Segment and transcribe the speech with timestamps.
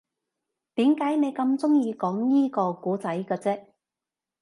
[0.73, 3.67] 點解你咁鍾意講依個故仔嘅啫